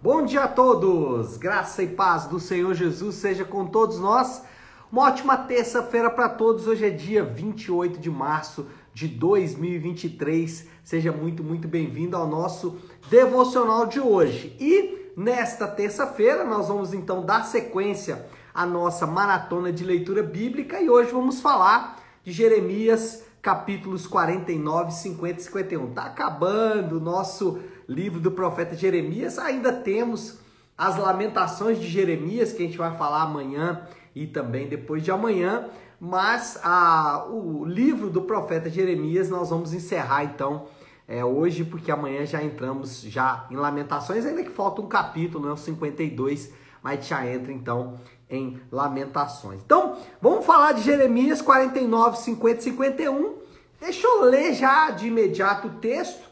[0.00, 1.36] Bom dia a todos!
[1.36, 4.44] Graça e paz do Senhor Jesus seja com todos nós.
[4.92, 6.68] Uma ótima terça-feira para todos.
[6.68, 10.68] Hoje é dia 28 de março de 2023.
[10.84, 12.78] Seja muito, muito bem-vindo ao nosso
[13.10, 14.56] devocional de hoje.
[14.60, 18.24] E nesta terça-feira nós vamos então dar sequência
[18.54, 25.40] à nossa maratona de leitura bíblica e hoje vamos falar de Jeremias capítulos 49, 50
[25.40, 25.90] e 51.
[25.92, 29.38] Tá acabando o nosso livro do profeta Jeremias.
[29.38, 30.38] Ainda temos
[30.76, 33.82] as lamentações de Jeremias, que a gente vai falar amanhã
[34.14, 35.68] e também depois de amanhã.
[36.00, 40.66] Mas a, o livro do profeta Jeremias nós vamos encerrar então
[41.08, 45.52] é, hoje, porque amanhã já entramos já em Lamentações, ainda que falta um capítulo, né,
[45.52, 46.52] o 52,
[46.82, 47.98] mas já entra então
[48.30, 49.60] em Lamentações.
[49.64, 53.34] Então, vamos falar de Jeremias 49, 50 e 51.
[53.80, 56.28] Deixa eu ler já de imediato o texto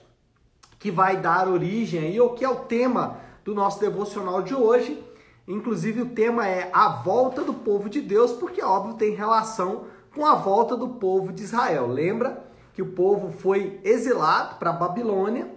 [0.78, 5.02] que vai dar origem aí, ou que é o tema do nosso devocional de hoje.
[5.46, 9.84] Inclusive o tema é a volta do povo de Deus, porque óbvio tem relação
[10.15, 11.87] com a volta do povo de Israel.
[11.87, 15.49] Lembra que o povo foi exilado para a Babilônia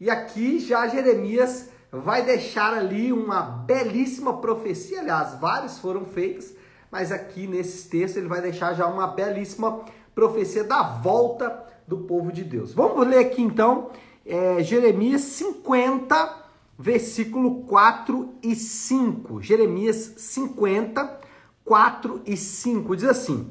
[0.00, 6.54] e aqui já Jeremias vai deixar ali uma belíssima profecia, aliás, várias foram feitas,
[6.90, 12.32] mas aqui nesses textos ele vai deixar já uma belíssima profecia da volta do povo
[12.32, 12.72] de Deus.
[12.72, 13.90] Vamos ler aqui então
[14.24, 16.44] é, Jeremias 50,
[16.78, 19.42] versículo 4 e 5.
[19.42, 21.20] Jeremias 50,
[21.62, 23.50] 4 e 5 diz assim: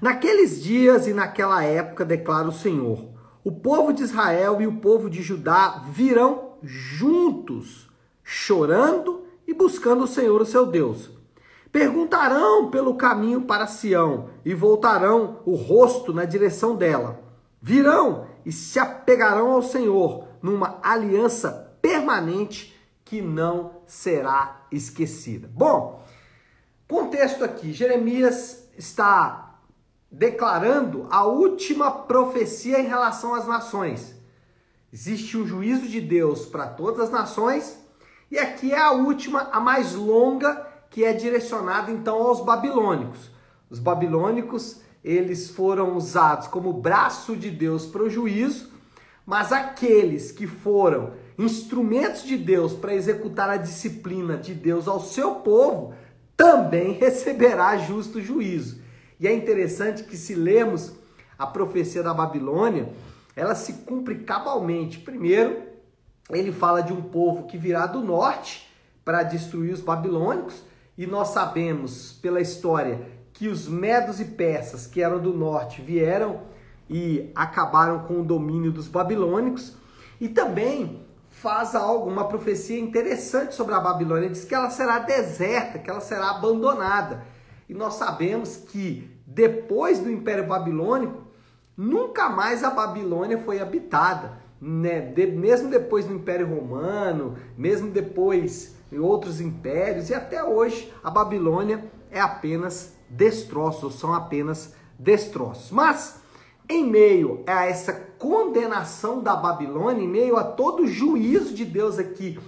[0.00, 3.08] Naqueles dias e naquela época, declara o Senhor,
[3.42, 7.88] o povo de Israel e o povo de Judá virão juntos,
[8.22, 11.10] chorando e buscando o Senhor, o seu Deus.
[11.70, 17.20] Perguntarão pelo caminho para Sião e voltarão o rosto na direção dela.
[17.60, 25.50] Virão e se apegarão ao Senhor numa aliança permanente que não será esquecida.
[25.52, 26.04] Bom,
[26.86, 29.60] contexto aqui: Jeremias está
[30.10, 34.17] declarando a última profecia em relação às nações.
[34.92, 37.78] Existe um juízo de Deus para todas as nações,
[38.30, 43.30] e aqui é a última, a mais longa, que é direcionada então aos babilônicos.
[43.68, 48.70] Os babilônicos eles foram usados como braço de Deus para o juízo,
[49.24, 55.36] mas aqueles que foram instrumentos de Deus para executar a disciplina de Deus ao seu
[55.36, 55.94] povo,
[56.36, 58.80] também receberá justo juízo.
[59.20, 60.92] E é interessante que se lemos
[61.38, 62.88] a profecia da Babilônia,
[63.38, 64.98] ela se cumpre cabalmente.
[64.98, 65.62] Primeiro,
[66.28, 68.68] ele fala de um povo que virá do norte
[69.04, 70.62] para destruir os babilônicos,
[70.96, 73.00] e nós sabemos pela história
[73.32, 76.40] que os medos e persas, que eram do norte, vieram
[76.90, 79.76] e acabaram com o domínio dos babilônicos.
[80.20, 85.78] E também faz algo, uma profecia interessante sobre a Babilônia, diz que ela será deserta,
[85.78, 87.22] que ela será abandonada.
[87.68, 91.27] E nós sabemos que depois do Império Babilônico,
[91.78, 94.32] nunca mais a Babilônia foi habitada.
[94.60, 95.00] Né?
[95.00, 101.10] De, mesmo depois do Império Romano, mesmo depois de outros impérios, e até hoje a
[101.10, 105.70] Babilônia é apenas destroços, são apenas destroços.
[105.70, 106.20] Mas,
[106.68, 111.98] em meio a essa condenação da Babilônia, em meio a todo o juízo de Deus
[111.98, 112.38] aqui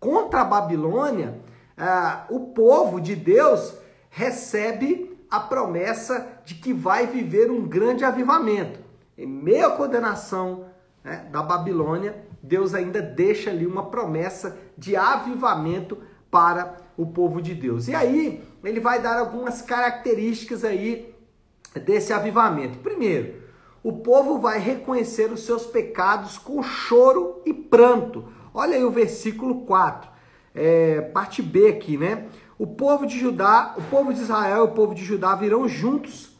[0.00, 1.40] contra a Babilônia,
[1.78, 3.74] uh, o povo de Deus
[4.10, 8.78] recebe a promessa de que vai viver um grande avivamento.
[9.16, 10.66] Em meio à condenação
[11.02, 15.96] né, da Babilônia, Deus ainda deixa ali uma promessa de avivamento
[16.30, 17.88] para o povo de Deus.
[17.88, 21.14] E aí, ele vai dar algumas características aí
[21.74, 22.80] desse avivamento.
[22.80, 23.42] Primeiro,
[23.82, 28.28] o povo vai reconhecer os seus pecados com choro e pranto.
[28.52, 30.10] Olha aí o versículo 4,
[30.54, 32.28] é, parte B aqui, né?
[32.62, 36.30] O povo de Judá, o povo de Israel e o povo de Judá virão juntos,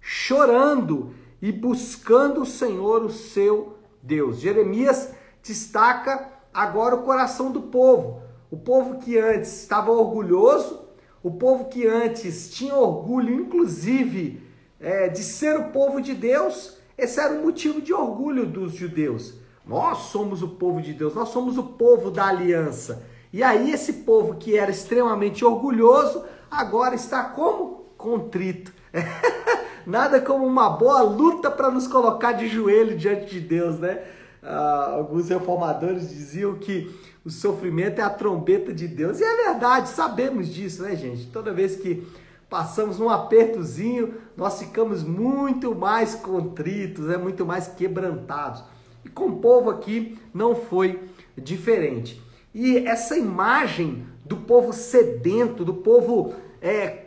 [0.00, 4.40] chorando e buscando o Senhor, o seu Deus.
[4.40, 8.20] Jeremias destaca agora o coração do povo.
[8.50, 10.88] O povo que antes estava orgulhoso,
[11.22, 14.42] o povo que antes tinha orgulho, inclusive,
[14.80, 19.34] é, de ser o povo de Deus, esse era um motivo de orgulho dos judeus.
[19.64, 23.06] Nós somos o povo de Deus, nós somos o povo da aliança.
[23.32, 27.84] E aí, esse povo que era extremamente orgulhoso, agora está como?
[27.96, 28.72] Contrito.
[29.86, 34.02] Nada como uma boa luta para nos colocar de joelho diante de Deus, né?
[34.42, 36.94] Ah, alguns reformadores diziam que
[37.24, 39.20] o sofrimento é a trombeta de Deus.
[39.20, 41.26] E é verdade, sabemos disso, né, gente?
[41.26, 42.06] Toda vez que
[42.48, 47.16] passamos um apertozinho, nós ficamos muito mais contritos, né?
[47.16, 48.64] muito mais quebrantados.
[49.04, 51.00] E com o povo aqui não foi
[51.36, 52.20] diferente.
[52.54, 57.06] E essa imagem do povo sedento, do povo é,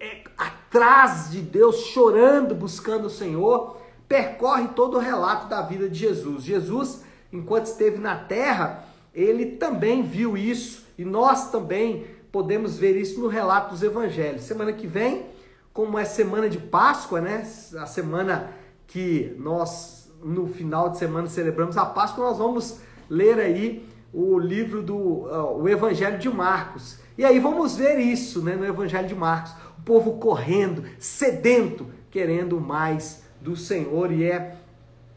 [0.00, 3.76] é, atrás de Deus, chorando, buscando o Senhor,
[4.08, 6.42] percorre todo o relato da vida de Jesus.
[6.44, 13.20] Jesus, enquanto esteve na terra, ele também viu isso e nós também podemos ver isso
[13.20, 14.42] no relato dos evangelhos.
[14.42, 15.26] Semana que vem,
[15.72, 17.46] como é semana de Páscoa, né?
[17.78, 18.52] A semana
[18.86, 24.82] que nós no final de semana celebramos a Páscoa, nós vamos ler aí o livro
[24.82, 26.98] do uh, o Evangelho de Marcos.
[27.16, 32.60] E aí vamos ver isso, né, no Evangelho de Marcos, o povo correndo, sedento, querendo
[32.60, 34.56] mais do Senhor e é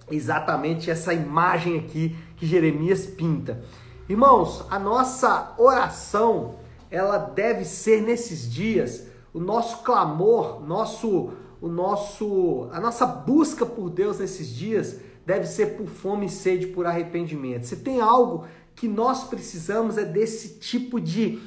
[0.09, 3.63] exatamente essa imagem aqui que Jeremias pinta.
[4.09, 6.55] Irmãos, a nossa oração,
[6.89, 13.89] ela deve ser nesses dias o nosso clamor, nosso o nosso a nossa busca por
[13.89, 17.67] Deus nesses dias deve ser por fome e sede por arrependimento.
[17.67, 18.45] Se tem algo
[18.75, 21.41] que nós precisamos é desse tipo de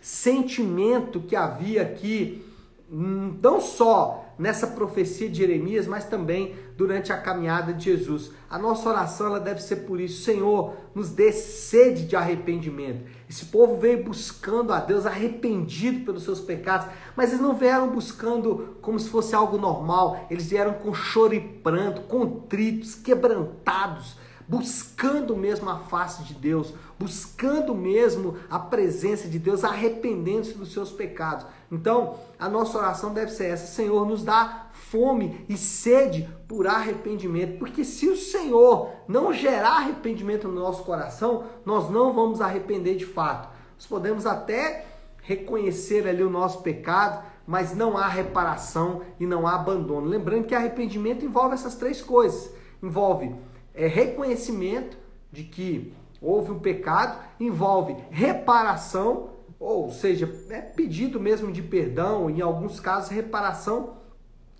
[0.00, 2.44] sentimento que havia aqui,
[2.90, 8.30] hum, não só nessa profecia de Jeremias, mas também durante a caminhada de Jesus.
[8.48, 13.04] A nossa oração ela deve ser por isso, Senhor, nos dê sede de arrependimento.
[13.28, 18.78] Esse povo veio buscando a Deus arrependido pelos seus pecados, mas eles não vieram buscando
[18.80, 24.16] como se fosse algo normal, eles vieram com choro e pranto, contritos, quebrantados,
[24.50, 30.90] buscando mesmo a face de Deus, buscando mesmo a presença de Deus, arrependendo-se dos seus
[30.90, 31.46] pecados.
[31.70, 37.60] Então, a nossa oração deve ser essa: Senhor, nos dá fome e sede por arrependimento,
[37.60, 43.06] porque se o Senhor não gerar arrependimento no nosso coração, nós não vamos arrepender de
[43.06, 43.48] fato.
[43.76, 44.84] Nós podemos até
[45.22, 50.08] reconhecer ali o nosso pecado, mas não há reparação e não há abandono.
[50.08, 53.32] Lembrando que arrependimento envolve essas três coisas: envolve
[53.74, 54.96] é reconhecimento
[55.30, 62.40] de que houve um pecado, envolve reparação, ou seja, é pedido mesmo de perdão, em
[62.40, 63.98] alguns casos reparação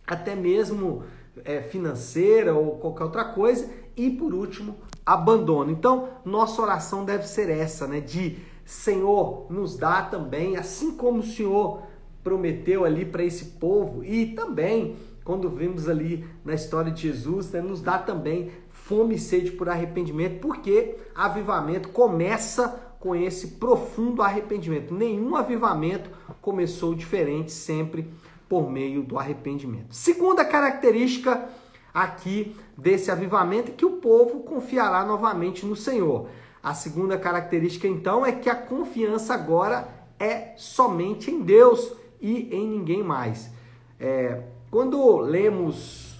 [0.07, 1.05] até mesmo
[1.45, 5.71] é, financeira ou qualquer outra coisa, e por último, abandono.
[5.71, 8.01] Então, nossa oração deve ser essa, né?
[8.01, 11.83] De Senhor, nos dá também, assim como o Senhor
[12.23, 17.61] prometeu ali para esse povo, e também quando vimos ali na história de Jesus, né,
[17.61, 18.51] nos dá também
[18.91, 24.93] fome e sede por arrependimento, porque avivamento começa com esse profundo arrependimento.
[24.93, 26.11] Nenhum avivamento
[26.41, 28.13] começou diferente, sempre
[28.49, 29.95] por meio do arrependimento.
[29.95, 31.49] Segunda característica
[31.95, 36.27] aqui desse avivamento é que o povo confiará novamente no Senhor.
[36.61, 39.87] A segunda característica, então, é que a confiança agora
[40.19, 43.53] é somente em Deus e em ninguém mais.
[44.01, 46.19] É, quando lemos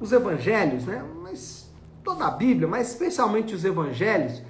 [0.00, 1.65] os evangelhos, né, mas
[2.06, 4.40] toda a Bíblia, mas especialmente os evangelhos,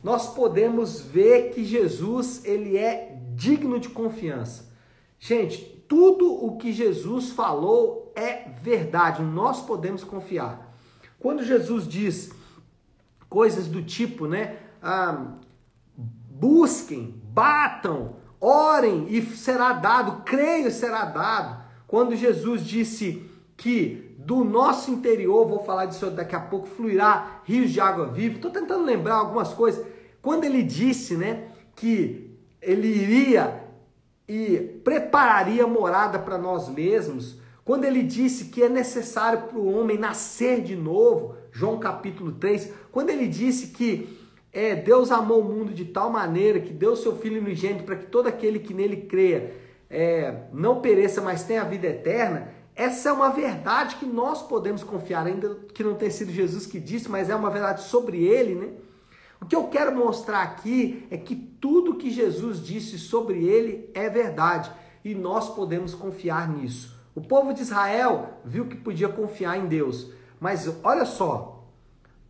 [0.00, 4.72] nós podemos ver que Jesus, ele é digno de confiança.
[5.18, 5.58] Gente,
[5.88, 10.72] tudo o que Jesus falou é verdade, nós podemos confiar.
[11.18, 12.30] Quando Jesus diz
[13.28, 15.32] coisas do tipo, né, ah,
[15.96, 21.60] busquem, batam, orem e será dado, creio será dado.
[21.88, 23.28] Quando Jesus disse
[23.60, 28.36] que do nosso interior, vou falar disso daqui a pouco, fluirá rios de água viva.
[28.36, 29.84] Estou tentando lembrar algumas coisas.
[30.22, 33.62] Quando ele disse, né, que ele iria
[34.26, 39.98] e prepararia morada para nós mesmos, quando ele disse que é necessário para o homem
[39.98, 44.18] nascer de novo, João capítulo 3, quando ele disse que
[44.50, 48.06] é, Deus amou o mundo de tal maneira que deu seu Filho unigênito para que
[48.06, 49.52] todo aquele que nele creia
[49.90, 54.82] é, não pereça, mas tenha a vida eterna, essa é uma verdade que nós podemos
[54.82, 58.54] confiar, ainda que não tenha sido Jesus que disse, mas é uma verdade sobre ele,
[58.54, 58.72] né?
[59.38, 64.08] O que eu quero mostrar aqui é que tudo que Jesus disse sobre ele é
[64.08, 64.72] verdade
[65.04, 66.98] e nós podemos confiar nisso.
[67.14, 70.10] O povo de Israel viu que podia confiar em Deus,
[70.40, 71.66] mas olha só,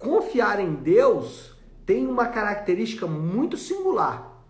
[0.01, 1.55] confiar em Deus
[1.87, 4.43] tem uma característica muito singular.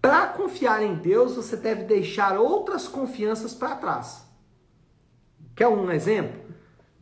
[0.00, 4.26] Para confiar em Deus, você deve deixar outras confianças para trás.
[5.58, 6.40] Quer um exemplo?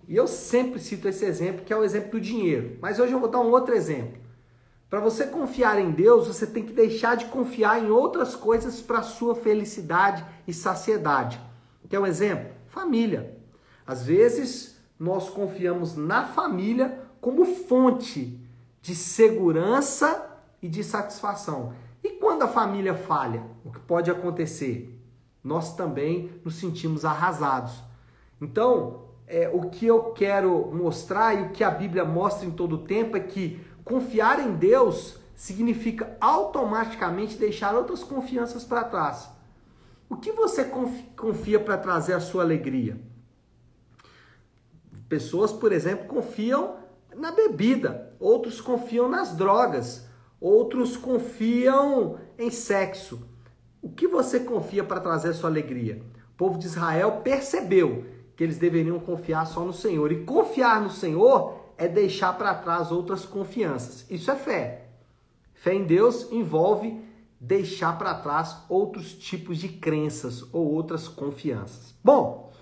[0.08, 2.78] E eu sempre cito esse exemplo, que é o exemplo do dinheiro.
[2.80, 4.18] Mas hoje eu vou dar um outro exemplo.
[4.88, 9.02] Para você confiar em Deus, você tem que deixar de confiar em outras coisas para
[9.02, 11.38] sua felicidade e saciedade.
[11.90, 12.50] Quer um exemplo?
[12.68, 13.38] Família.
[13.86, 18.40] Às vezes, nós confiamos na família como fonte
[18.80, 20.30] de segurança
[20.62, 21.74] e de satisfação.
[22.02, 24.98] E quando a família falha, o que pode acontecer?
[25.44, 27.84] Nós também nos sentimos arrasados.
[28.40, 32.76] Então, é, o que eu quero mostrar e o que a Bíblia mostra em todo
[32.76, 39.28] o tempo é que confiar em Deus significa automaticamente deixar outras confianças para trás.
[40.08, 40.64] O que você
[41.16, 43.00] confia para trazer a sua alegria?
[45.08, 46.76] Pessoas, por exemplo, confiam
[47.14, 50.06] na bebida, outros confiam nas drogas,
[50.40, 53.28] outros confiam em sexo.
[53.82, 56.02] O que você confia para trazer a sua alegria?
[56.32, 58.04] O povo de Israel percebeu
[58.36, 60.12] que eles deveriam confiar só no Senhor.
[60.12, 64.04] E confiar no Senhor é deixar para trás outras confianças.
[64.10, 64.88] Isso é fé.
[65.54, 67.00] Fé em Deus envolve
[67.40, 71.94] deixar para trás outros tipos de crenças ou outras confianças.
[72.04, 72.52] Bom,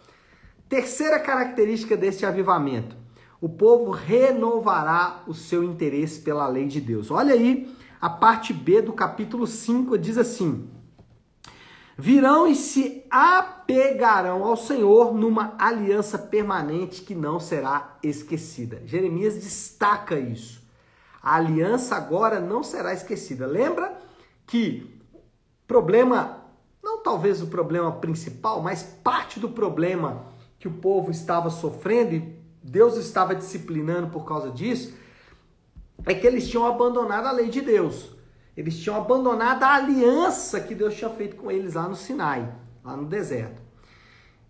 [0.69, 2.97] terceira característica deste avivamento:
[3.41, 7.11] o povo renovará o seu interesse pela lei de Deus.
[7.11, 10.69] Olha aí, a parte B do capítulo 5 diz assim:
[11.97, 18.83] Virão e se apegarão ao Senhor numa aliança permanente que não será esquecida.
[18.85, 20.61] Jeremias destaca isso.
[21.23, 23.47] A aliança agora não será esquecida.
[23.47, 23.97] Lembra
[24.47, 25.01] que
[25.67, 26.45] problema,
[26.83, 30.27] não talvez o problema principal, mas parte do problema
[30.59, 34.95] que o povo estava sofrendo e Deus estava disciplinando por causa disso,
[36.05, 38.14] é que eles tinham abandonado a lei de Deus.
[38.57, 42.53] Eles tinham abandonado a aliança que Deus tinha feito com eles lá no Sinai,
[42.85, 43.61] lá no deserto.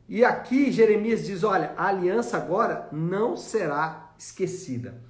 [0.08, 5.02] E aqui Jeremias diz: olha, a aliança agora não será esquecida.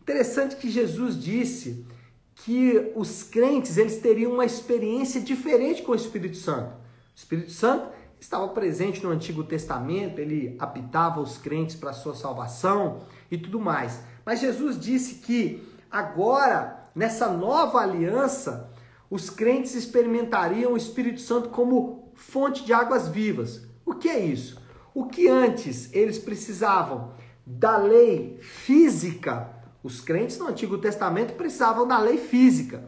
[0.00, 1.86] Interessante que Jesus disse
[2.34, 6.70] que os crentes eles teriam uma experiência diferente com o Espírito Santo.
[6.70, 7.88] O Espírito Santo
[8.20, 13.00] estava presente no Antigo Testamento, ele apitava os crentes para sua salvação
[13.30, 14.00] e tudo mais.
[14.24, 18.70] Mas Jesus disse que agora, nessa nova aliança,
[19.08, 23.62] os crentes experimentariam o Espírito Santo como fonte de águas vivas.
[23.86, 24.60] O que é isso?
[24.92, 27.12] O que antes eles precisavam
[27.46, 32.84] da lei física os crentes no Antigo Testamento precisavam da lei física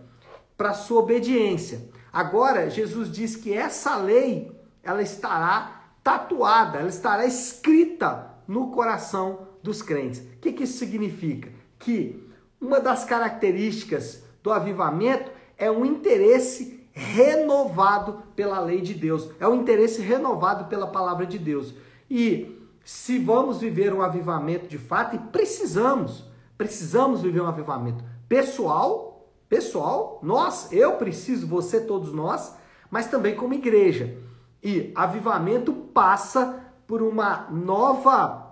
[0.57, 1.89] para sua obediência.
[2.13, 4.53] Agora, Jesus diz que essa lei,
[4.83, 10.21] ela estará tatuada, ela estará escrita no coração dos crentes.
[10.21, 11.51] O que, que isso significa?
[11.79, 12.29] Que
[12.61, 19.57] uma das características do avivamento é um interesse renovado pela lei de Deus, é um
[19.57, 21.75] interesse renovado pela palavra de Deus.
[22.11, 29.31] E se vamos viver um avivamento de fato, e precisamos, Precisamos viver um avivamento pessoal,
[29.49, 32.55] pessoal, nós, eu preciso, você, todos nós,
[32.91, 34.19] mas também como igreja.
[34.63, 38.50] E avivamento passa por uma nova,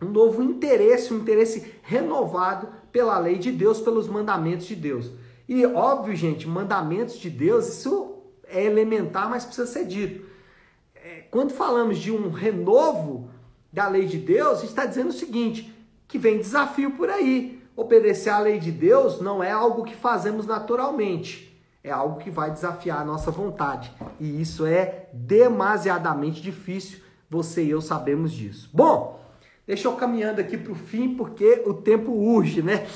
[0.00, 5.10] um novo interesse, um interesse renovado pela lei de Deus, pelos mandamentos de Deus.
[5.48, 10.26] E óbvio, gente, mandamentos de Deus, isso é elementar, mas precisa ser dito.
[10.94, 13.30] É, quando falamos de um renovo
[13.72, 15.74] da lei de Deus, está dizendo o seguinte:
[16.06, 17.62] que vem desafio por aí.
[17.76, 22.50] Obedecer à lei de Deus não é algo que fazemos naturalmente, é algo que vai
[22.50, 23.92] desafiar a nossa vontade.
[24.18, 26.98] E isso é demasiadamente difícil,
[27.30, 28.68] você e eu sabemos disso.
[28.72, 29.17] Bom,
[29.68, 32.86] deixa eu caminhando aqui para o fim, porque o tempo urge, né?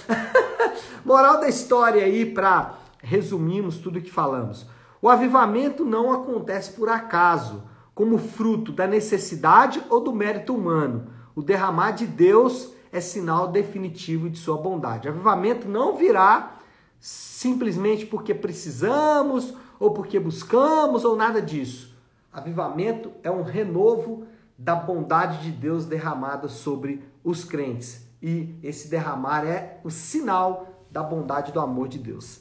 [1.04, 4.66] Moral da história aí, para resumirmos tudo que falamos.
[5.02, 7.62] O avivamento não acontece por acaso,
[7.94, 11.08] como fruto da necessidade ou do mérito humano.
[11.36, 15.08] O derramar de Deus é sinal definitivo de sua bondade.
[15.08, 16.54] Avivamento não virá
[16.98, 21.94] simplesmente porque precisamos ou porque buscamos ou nada disso.
[22.32, 24.26] Avivamento é um renovo
[24.62, 28.06] da bondade de Deus derramada sobre os crentes.
[28.22, 32.40] E esse derramar é o sinal da bondade do amor de Deus.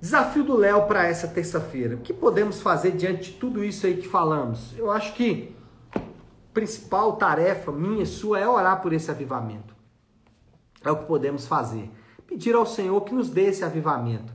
[0.00, 1.96] Desafio do Léo para essa terça-feira.
[1.96, 4.72] O que podemos fazer diante de tudo isso aí que falamos?
[4.78, 5.54] Eu acho que
[6.54, 9.74] principal tarefa minha e sua é orar por esse avivamento.
[10.84, 11.90] É o que podemos fazer.
[12.24, 14.32] Pedir ao Senhor que nos dê esse avivamento.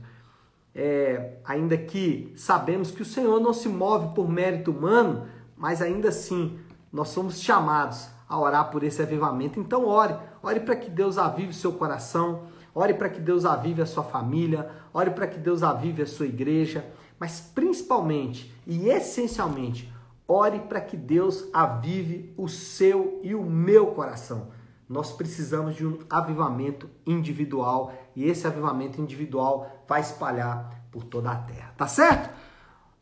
[0.74, 5.26] É, ainda que sabemos que o Senhor não se move por mérito humano,
[5.56, 6.58] mas ainda assim
[6.92, 9.58] nós somos chamados a orar por esse avivamento.
[9.60, 12.42] Então ore, ore para que Deus avive o seu coração,
[12.74, 16.26] ore para que Deus avive a sua família, ore para que Deus avive a sua
[16.26, 16.84] igreja,
[17.18, 19.92] mas principalmente e essencialmente,
[20.28, 24.48] Ore para que Deus avive o seu e o meu coração.
[24.88, 31.36] Nós precisamos de um avivamento individual e esse avivamento individual vai espalhar por toda a
[31.36, 32.30] terra, tá certo?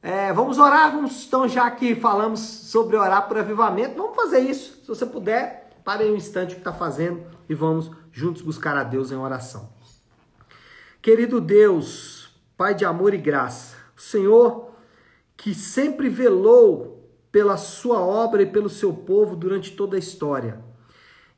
[0.06, 4.82] É, vamos orar, vamos, então já que falamos sobre orar por avivamento, vamos fazer isso.
[4.82, 8.84] Se você puder, pare um instante o que está fazendo e vamos juntos buscar a
[8.84, 9.72] Deus em oração.
[11.00, 14.72] Querido Deus, Pai de amor e graça, o Senhor
[15.38, 20.62] que sempre velou pela sua obra e pelo seu povo durante toda a história.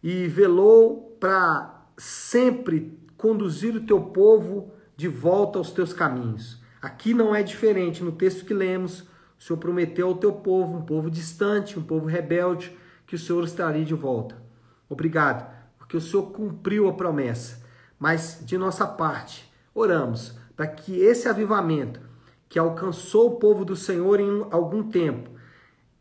[0.02, 6.65] E velou para sempre conduzir o teu povo de volta aos teus caminhos.
[6.80, 8.02] Aqui não é diferente.
[8.02, 9.00] No texto que lemos,
[9.38, 13.45] o Senhor prometeu ao teu povo, um povo distante, um povo rebelde, que o Senhor
[13.45, 14.37] estaria de volta.
[14.88, 17.64] Obrigado, porque o Senhor cumpriu a promessa.
[17.99, 22.00] Mas de nossa parte, oramos para que esse avivamento
[22.49, 25.30] que alcançou o povo do Senhor em algum tempo,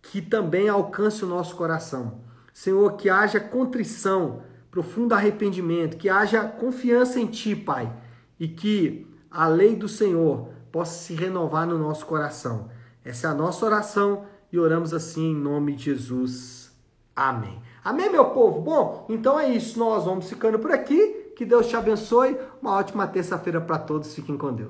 [0.01, 2.21] que também alcance o nosso coração.
[2.53, 7.91] Senhor, que haja contrição, profundo arrependimento, que haja confiança em Ti, Pai,
[8.39, 12.69] e que a lei do Senhor possa se renovar no nosso coração.
[13.01, 16.69] Essa é a nossa oração e oramos assim em nome de Jesus.
[17.15, 17.61] Amém.
[17.81, 18.59] Amém, meu povo?
[18.59, 19.79] Bom, então é isso.
[19.79, 21.31] Nós vamos ficando por aqui.
[21.37, 22.37] Que Deus te abençoe.
[22.61, 24.13] Uma ótima terça-feira para todos.
[24.13, 24.63] Fiquem com Deus.